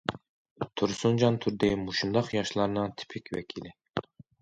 [0.81, 3.79] تۇرسۇنجان تۇردى مۇشۇنداق ياشلارنىڭ تىپىك ۋەكىلى.